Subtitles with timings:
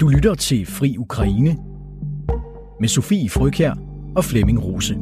[0.00, 1.56] Du lytter til Fri Ukraine
[2.80, 3.74] med Sofie Frøkær
[4.16, 4.94] og Flemming Rose.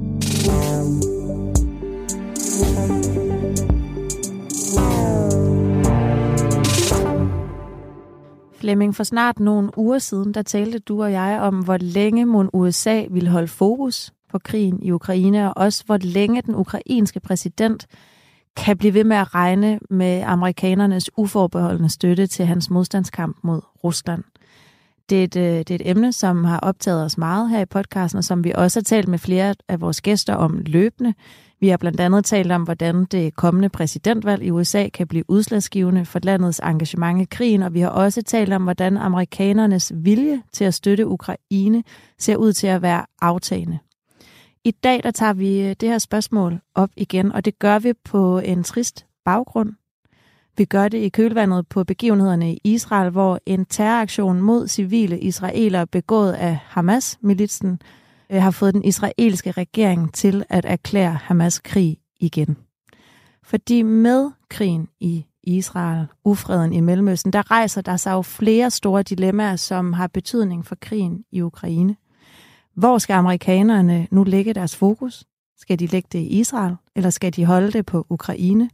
[8.59, 12.51] Flemming, for snart nogle uger siden, der talte du og jeg om, hvor længe mon
[12.53, 17.87] USA ville holde fokus på krigen i Ukraine, og også hvor længe den ukrainske præsident
[18.57, 24.25] kan blive ved med at regne med amerikanernes uforbeholdende støtte til hans modstandskamp mod Rusland.
[25.11, 27.67] Det er, et, øh, det er et emne, som har optaget os meget her i
[27.67, 31.15] podcasten, og som vi også har talt med flere af vores gæster om løbende.
[31.61, 36.05] Vi har blandt andet talt om, hvordan det kommende præsidentvalg i USA kan blive udslagsgivende
[36.05, 40.65] for landets engagement i krigen, og vi har også talt om, hvordan amerikanernes vilje til
[40.65, 41.83] at støtte Ukraine
[42.19, 43.79] ser ud til at være aftagende.
[44.65, 47.93] I dag der tager vi øh, det her spørgsmål op igen, og det gør vi
[48.05, 49.73] på en trist baggrund.
[50.59, 55.87] Vi gør det i kølvandet på begivenhederne i Israel, hvor en terroraktion mod civile israelere
[55.87, 57.81] begået af Hamas-militsen
[58.31, 62.57] øh, har fået den israelske regering til at erklære Hamas krig igen.
[63.43, 69.03] Fordi med krigen i Israel, ufreden i Mellemøsten, der rejser der sig jo flere store
[69.03, 71.97] dilemmaer, som har betydning for krigen i Ukraine.
[72.75, 75.25] Hvor skal amerikanerne nu lægge deres fokus?
[75.59, 78.71] Skal de lægge det i Israel, eller skal de holde det på Ukraine?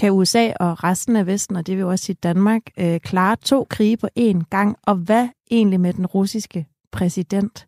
[0.00, 3.66] Kan USA og resten af Vesten, og det vil også sige Danmark, øh, klare to
[3.70, 4.76] krige på én gang?
[4.82, 7.66] Og hvad egentlig med den russiske præsident?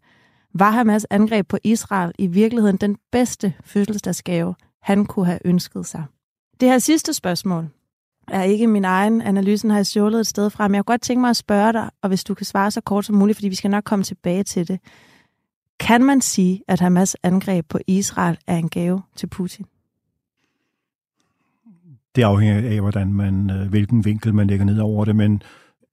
[0.55, 6.05] Var Hamas angreb på Israel i virkeligheden den bedste fødselsdagsgave, han kunne have ønsket sig?
[6.61, 7.69] Det her sidste spørgsmål
[8.28, 9.22] er ikke min egen.
[9.22, 11.72] Analysen har jeg stjålet et sted fra, men jeg kunne godt tænke mig at spørge
[11.72, 14.02] dig, og hvis du kan svare så kort som muligt, fordi vi skal nok komme
[14.02, 14.80] tilbage til det.
[15.80, 19.67] Kan man sige, at Hamas angreb på Israel er en gave til Putin?
[22.16, 25.42] Det afhænger af, hvordan man, øh, hvilken vinkel man lægger ned over det, men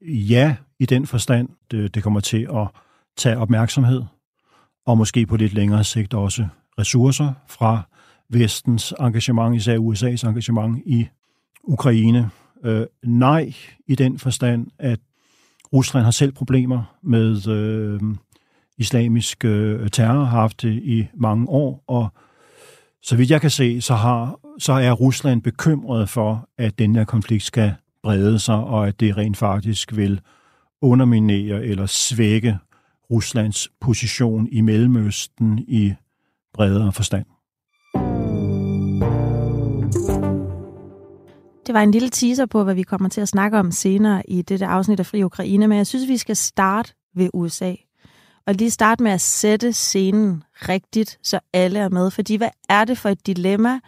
[0.02, 2.68] ja, i den forstand, det, det kommer til at
[3.18, 4.04] tage opmærksomhed,
[4.86, 6.48] og måske på lidt længere sigt også
[6.80, 7.82] ressourcer fra
[8.30, 11.08] vestens engagement, især USA's engagement i
[11.64, 12.30] Ukraine.
[12.64, 13.54] Øh, nej,
[13.88, 15.00] i den forstand, at
[15.74, 18.00] Rusland har selv problemer med øh,
[18.78, 22.10] islamisk øh, terror, har haft det i mange år, og
[23.04, 27.04] så vidt jeg kan se, så, har, så er Rusland bekymret for, at den her
[27.04, 27.74] konflikt skal
[28.04, 30.22] brede sig, og at det rent faktisk vil
[30.82, 32.58] underminere eller svække
[33.12, 35.94] Ruslands position i Mellemøsten i
[36.54, 37.26] bredere forstand.
[41.68, 44.42] Det var en lille teaser på, hvad vi kommer til at snakke om senere i
[44.42, 47.74] dette afsnit af Fri Ukraine, men jeg synes, vi skal starte ved USA
[48.50, 52.12] og lige starte med at sætte scenen rigtigt, så alle er med.
[52.12, 53.80] Fordi hvad er det for et dilemma,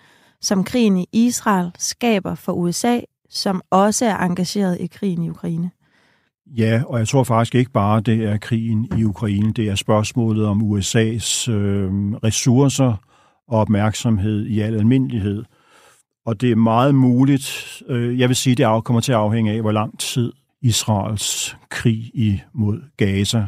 [0.41, 5.71] som krigen i Israel skaber for USA, som også er engageret i krigen i Ukraine?
[6.57, 9.53] Ja, og jeg tror faktisk ikke bare, det er krigen i Ukraine.
[9.53, 11.91] Det er spørgsmålet om USA's øh,
[12.23, 12.93] ressourcer
[13.47, 15.43] og opmærksomhed i al almindelighed.
[16.25, 19.61] Og det er meget muligt, øh, jeg vil sige, det kommer til at afhænge af,
[19.61, 23.47] hvor lang tid Israels krig imod Gaza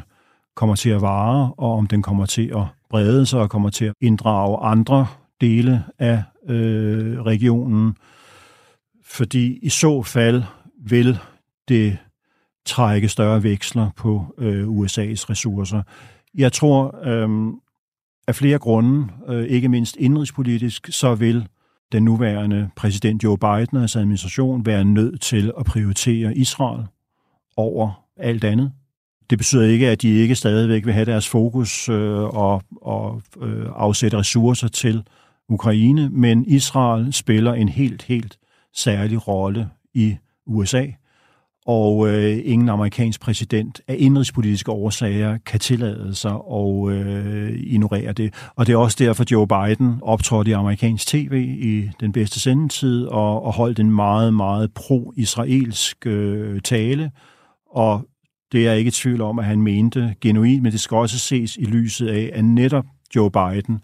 [0.55, 3.85] kommer til at vare, og om den kommer til at brede sig og kommer til
[3.85, 5.07] at inddrage andre
[5.41, 7.95] dele af øh, regionen.
[9.05, 10.43] Fordi i så fald
[10.77, 11.17] vil
[11.67, 11.97] det
[12.65, 15.81] trække større veksler på øh, USA's ressourcer.
[16.33, 17.53] Jeg tror, øh,
[18.27, 21.47] af flere grunde, øh, ikke mindst indrigspolitisk, så vil
[21.91, 26.85] den nuværende præsident Joe Biden og hans administration være nødt til at prioritere Israel
[27.57, 28.71] over alt andet.
[29.33, 33.65] Det betyder ikke, at de ikke stadigvæk vil have deres fokus øh, og, og øh,
[33.75, 35.03] afsætte ressourcer til
[35.49, 38.37] Ukraine, men Israel spiller en helt, helt
[38.75, 40.85] særlig rolle i USA,
[41.65, 48.33] og øh, ingen amerikansk præsident af indrigspolitiske årsager kan tillade sig at øh, ignorere det.
[48.55, 53.05] Og det er også derfor, Joe Biden optrådte i amerikansk tv i den bedste sendetid
[53.05, 57.11] og, og holdt en meget, meget pro-israelsk øh, tale,
[57.71, 58.07] og
[58.53, 61.19] det er jeg ikke i tvivl om, at han mente genuint, men det skal også
[61.19, 62.85] ses i lyset af, at netop
[63.15, 63.81] Joe Biden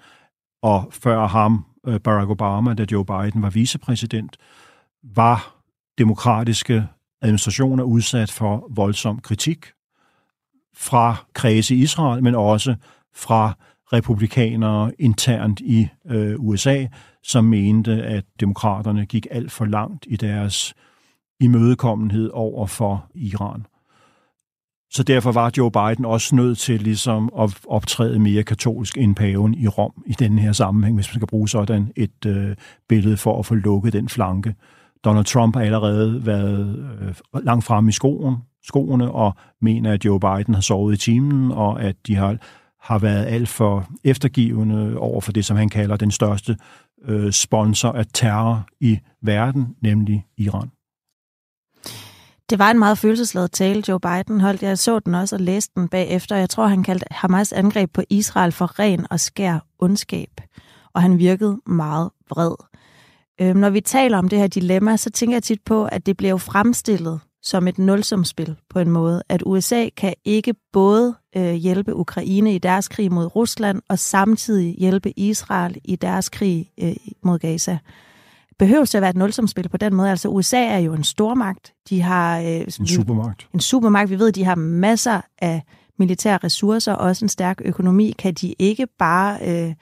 [0.62, 4.38] og før ham øh, Barack Obama, da Joe Biden var vicepræsident,
[5.04, 5.56] var
[5.98, 6.88] demokratiske
[7.22, 9.66] administrationer udsat for voldsom kritik
[10.76, 12.76] fra kredse i Israel, men også
[13.16, 13.54] fra
[13.94, 16.86] republikanere internt i øh, USA,
[17.24, 20.74] som mente, at demokraterne gik alt for langt i deres
[21.40, 23.66] imødekommenhed over for Iran.
[24.92, 29.54] Så derfor var Joe Biden også nødt til ligesom at optræde mere katolsk end paven
[29.54, 32.56] i Rom i den her sammenhæng, hvis man skal bruge sådan et øh,
[32.90, 34.56] billede for at få lukket den flanke.
[35.06, 40.20] Donald Trump har allerede været øh, langt frem i skoen skoene og mener, at Joe
[40.20, 42.38] Biden har sovet i timen, og at de har,
[42.82, 46.58] har været alt for eftergivende over for det, som han kalder den største
[47.06, 50.72] øh, sponsor af terror i verden, nemlig Iran.
[52.50, 54.64] Det var en meget følelsesladet tale, Joe Biden holdt.
[54.64, 56.36] Jeg så den også og læste den bagefter.
[56.36, 60.30] Jeg tror, han kaldte Hamas angreb på Israel for ren og skær ondskab.
[60.94, 62.56] Og han virkede meget vred.
[63.42, 66.18] Øhm, når vi taler om det her dilemma, så tænker jeg tit på, at det
[66.18, 69.24] bliver jo fremstillet som et nulsumspil på en måde.
[69.30, 74.76] At USA kan ikke både øh, hjælpe Ukraine i deres krig mod Rusland, og samtidig
[74.80, 77.78] hjælpe Israel i deres krig øh, mod Gaza
[78.60, 80.10] behøver det at være et nulsumspil på den måde.
[80.10, 81.74] Altså USA er jo en stormagt.
[81.90, 82.40] De har...
[82.40, 83.48] Øh, en supermagt.
[83.54, 84.10] En supermagt.
[84.10, 85.62] Vi ved, at de har masser af
[86.00, 88.16] militære ressourcer, og også en stærk økonomi.
[88.20, 89.74] Kan de ikke bare, øh,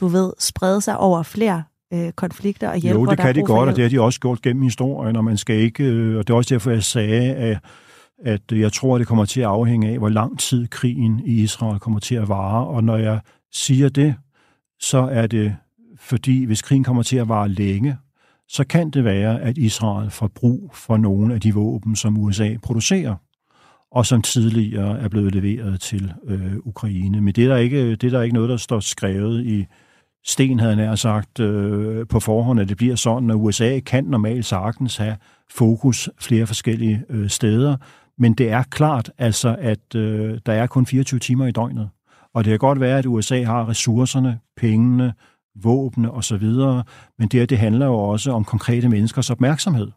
[0.00, 3.68] du ved, sprede sig over flere øh, konflikter og hjælpe, Jo, det kan de godt,
[3.68, 5.84] og det har de også gjort gennem historien, og man skal ikke...
[5.84, 7.58] Øh, og det er også derfor, jeg sagde, at
[8.24, 11.42] at jeg tror, at det kommer til at afhænge af, hvor lang tid krigen i
[11.42, 12.66] Israel kommer til at vare.
[12.66, 13.20] Og når jeg
[13.52, 14.14] siger det,
[14.80, 15.56] så er det
[15.98, 17.96] fordi, hvis krigen kommer til at vare længe,
[18.52, 22.56] så kan det være, at Israel får brug for nogle af de våben, som USA
[22.62, 23.14] producerer,
[23.90, 27.20] og som tidligere er blevet leveret til øh, Ukraine.
[27.20, 29.66] Men det er, der ikke, det er der ikke noget, der står skrevet i
[30.24, 34.44] sten, havde nær sagt, øh, på forhånd, at det bliver sådan, at USA kan normalt
[34.44, 35.16] sagtens have
[35.50, 37.76] fokus flere forskellige øh, steder,
[38.18, 41.88] men det er klart altså, at øh, der er kun 24 timer i døgnet.
[42.34, 45.12] Og det kan godt være, at USA har ressourcerne, pengene,
[45.54, 46.10] våbne
[46.40, 46.84] videre,
[47.18, 49.90] men det, det handler jo også om konkrete menneskers opmærksomhed.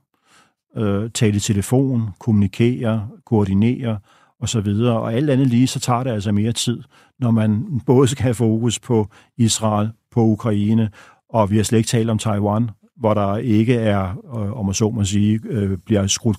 [0.78, 4.00] Øh, tale i telefon, kommunikere, koordinere
[4.40, 6.84] og så videre, og alt andet lige, så tager det altså mere tid,
[7.20, 9.08] når man både skal have fokus på
[9.38, 10.90] Israel, på Ukraine,
[11.30, 14.74] og vi har slet ikke talt om Taiwan, hvor der ikke er, øh, om man
[14.74, 16.38] så må sige, øh, bliver skrudt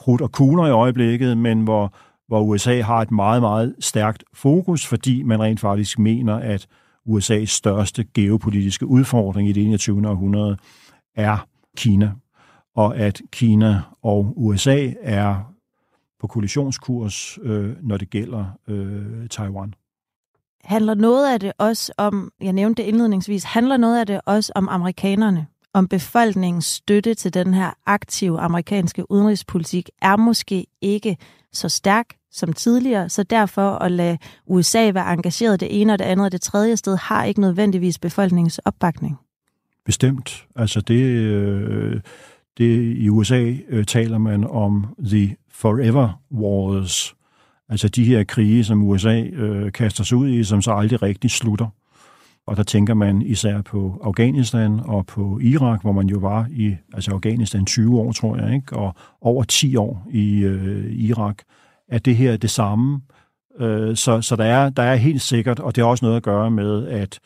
[0.00, 1.94] krudt og kugler i øjeblikket, men hvor,
[2.28, 6.66] hvor USA har et meget, meget stærkt fokus, fordi man rent faktisk mener, at
[7.08, 10.08] USA's største geopolitiske udfordring i det 21.
[10.08, 10.56] århundrede
[11.16, 12.12] er Kina,
[12.74, 15.54] og at Kina og USA er
[16.20, 19.74] på kollisionskurs, øh, når det gælder øh, Taiwan.
[20.64, 24.52] Handler noget af det også om, jeg nævnte det indledningsvis, handler noget af det også
[24.54, 25.46] om amerikanerne?
[25.74, 31.16] Om befolkningens støtte til den her aktive amerikanske udenrigspolitik er måske ikke
[31.52, 36.04] så stærk som tidligere, så derfor at lade USA være engageret det ene og det
[36.04, 39.18] andet og det tredje sted, har ikke nødvendigvis befolkningens opbakning.
[39.84, 40.46] Bestemt.
[40.56, 42.00] Altså det, øh,
[42.58, 47.14] det i USA øh, taler man om the forever wars,
[47.68, 51.30] altså de her krige, som USA øh, kaster sig ud i, som så aldrig rigtig
[51.30, 51.66] slutter.
[52.46, 56.76] Og der tænker man især på Afghanistan og på Irak, hvor man jo var i
[56.94, 58.76] altså Afghanistan 20 år, tror jeg, ikke?
[58.76, 61.36] og over 10 år i øh, Irak
[61.90, 63.00] at det her er det samme.
[63.60, 66.22] Øh, så så der, er, der er helt sikkert, og det har også noget at
[66.22, 67.20] gøre med, at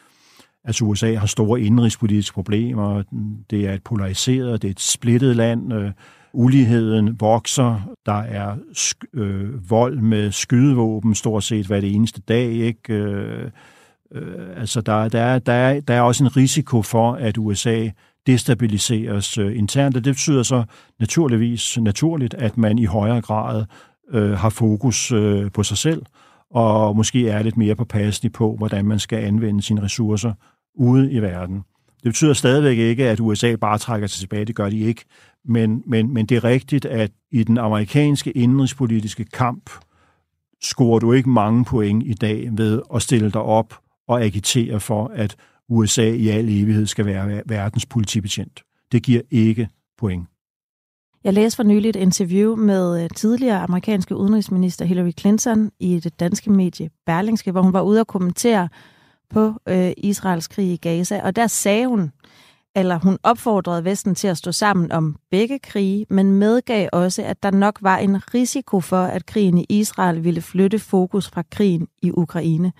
[0.64, 3.02] altså USA har store indrigspolitiske problemer.
[3.50, 5.72] Det er et polariseret, det er et splittet land.
[5.72, 5.90] Øh,
[6.32, 7.96] uligheden vokser.
[8.06, 8.56] Der er
[9.14, 12.50] øh, vold med skydevåben stort set hver det eneste dag.
[12.50, 12.94] Ikke?
[12.94, 13.50] Øh,
[14.14, 17.88] øh, altså der, der, der, er, der er også en risiko for, at USA
[18.26, 20.64] destabiliseres øh, internt, og det betyder så
[21.00, 23.64] naturligvis naturligt, at man i højere grad
[24.10, 26.02] øh, har fokus øh, på sig selv,
[26.50, 30.32] og måske er lidt mere påpasselig på, hvordan man skal anvende sine ressourcer
[30.74, 31.56] ude i verden.
[32.02, 35.04] Det betyder stadigvæk ikke, at USA bare trækker sig tilbage, det gør de ikke,
[35.44, 39.70] men, men, men det er rigtigt, at i den amerikanske indrigspolitiske kamp
[40.62, 43.74] scorer du ikke mange point i dag ved at stille dig op
[44.08, 45.36] og agitere for, at
[45.68, 48.62] USA i al evighed skal være verdens politibetjent.
[48.92, 49.68] Det giver ikke
[49.98, 50.28] point.
[51.24, 56.20] Jeg læste for nylig et interview med øh, tidligere amerikanske udenrigsminister Hillary Clinton i det
[56.20, 58.68] danske medie Berlingske, hvor hun var ude og kommentere
[59.30, 62.12] på øh, Israels krig i Gaza, og der sagde hun,
[62.76, 67.42] eller hun opfordrede Vesten til at stå sammen om begge krige, men medgav også, at
[67.42, 71.88] der nok var en risiko for, at krigen i Israel ville flytte fokus fra krigen
[72.02, 72.72] i Ukraine.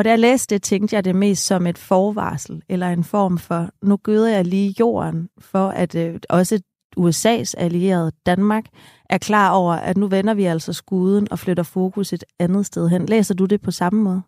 [0.00, 3.38] Og da jeg læste det, tænkte jeg det mest som et forvarsel, eller en form
[3.38, 6.60] for, nu gøder jeg lige jorden, for at øh, også
[7.00, 8.64] USA's allierede Danmark
[9.10, 12.88] er klar over, at nu vender vi altså skuden og flytter fokus et andet sted
[12.88, 13.06] hen.
[13.06, 14.22] Læser du det på samme måde?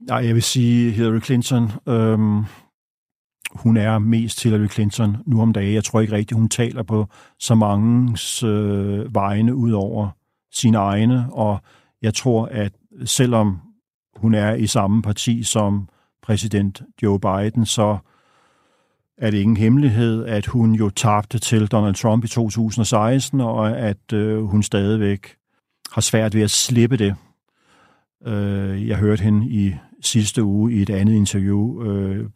[0.00, 1.70] Nej, jeg vil sige Hillary Clinton.
[1.88, 2.44] Øhm,
[3.52, 5.74] hun er mest Hillary Clinton nu om dagen.
[5.74, 7.06] Jeg tror ikke rigtigt, hun taler på
[7.38, 10.08] så mange øh, vegne ud over
[10.52, 11.58] sine egne, og
[12.02, 12.72] jeg tror, at
[13.04, 13.60] selvom
[14.22, 15.88] hun er i samme parti som
[16.22, 17.98] præsident Joe Biden, så
[19.18, 24.12] er det ingen hemmelighed, at hun jo tabte til Donald Trump i 2016, og at
[24.12, 25.36] øh, hun stadigvæk
[25.92, 27.14] har svært ved at slippe det.
[28.26, 32.26] Øh, jeg hørte hende i sidste uge i et andet interview øh,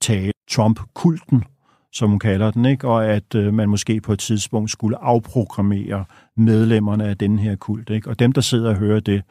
[0.00, 1.44] tale Trump-kulten,
[1.92, 2.88] som hun kalder den, ikke?
[2.88, 6.04] og at øh, man måske på et tidspunkt skulle afprogrammere
[6.36, 7.90] medlemmerne af den her kult.
[7.90, 8.10] Ikke?
[8.10, 9.22] Og dem, der sidder og hører det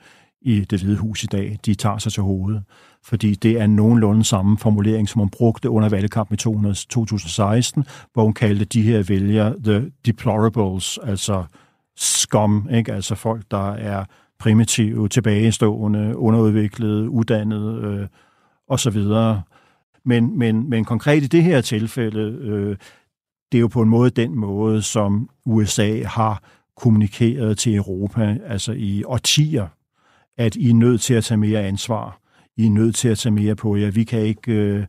[0.46, 2.64] i det hvide hus i dag, de tager sig til hovedet,
[3.04, 7.84] fordi det er nogenlunde samme formulering, som hun brugte under valgkampen i 2016,
[8.14, 11.44] hvor hun kaldte de her vælgere the deplorables, altså
[11.96, 12.94] skum, ikke?
[12.94, 14.06] altså folk, der er
[14.40, 18.08] primitive, tilbagestående, underudviklede, uddannede øh,
[18.68, 18.98] osv.,
[20.08, 22.78] men, men, men konkret i det her tilfælde, øh,
[23.52, 26.44] det er jo på en måde den måde, som USA har
[26.78, 29.68] kommunikeret til Europa, altså i årtier,
[30.38, 32.20] at I er nødt til at tage mere ansvar.
[32.58, 33.92] I er nødt til at tage mere på jer.
[33.92, 34.86] Vi kan ikke øh,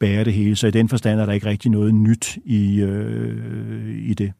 [0.00, 3.98] bære det hele, så i den forstand er der ikke rigtig noget nyt i, øh,
[3.98, 4.32] i det.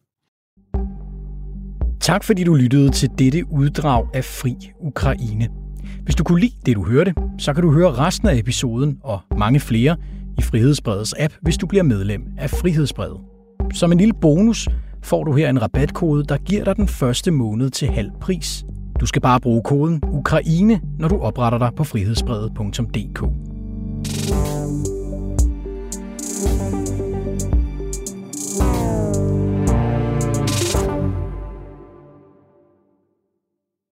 [2.01, 5.49] Tak fordi du lyttede til dette uddrag af Fri Ukraine.
[6.03, 9.21] Hvis du kunne lide det, du hørte, så kan du høre resten af episoden og
[9.39, 9.97] mange flere
[10.39, 13.21] i Frihedsbredets app, hvis du bliver medlem af Frihedsbredet.
[13.75, 14.69] Som en lille bonus
[15.03, 18.65] får du her en rabatkode, der giver dig den første måned til halv pris.
[19.01, 23.48] Du skal bare bruge koden Ukraine, når du opretter dig på frihedsbrevet.dk.